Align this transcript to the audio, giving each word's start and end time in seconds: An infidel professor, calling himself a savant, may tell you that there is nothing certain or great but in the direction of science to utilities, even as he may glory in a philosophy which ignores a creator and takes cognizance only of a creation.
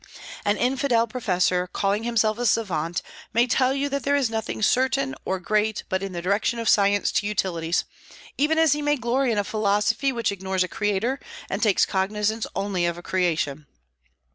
An 0.45 0.57
infidel 0.57 1.05
professor, 1.05 1.67
calling 1.67 2.05
himself 2.05 2.39
a 2.39 2.47
savant, 2.47 3.03
may 3.33 3.45
tell 3.45 3.71
you 3.71 3.87
that 3.89 4.01
there 4.01 4.15
is 4.15 4.31
nothing 4.31 4.63
certain 4.63 5.13
or 5.25 5.39
great 5.39 5.83
but 5.89 6.01
in 6.01 6.11
the 6.11 6.23
direction 6.23 6.57
of 6.57 6.67
science 6.67 7.11
to 7.11 7.27
utilities, 7.27 7.83
even 8.35 8.57
as 8.57 8.73
he 8.73 8.81
may 8.81 8.95
glory 8.95 9.31
in 9.31 9.37
a 9.37 9.43
philosophy 9.43 10.11
which 10.11 10.31
ignores 10.31 10.63
a 10.63 10.67
creator 10.67 11.19
and 11.51 11.61
takes 11.61 11.85
cognizance 11.85 12.47
only 12.55 12.87
of 12.87 12.97
a 12.97 13.03
creation. 13.03 13.67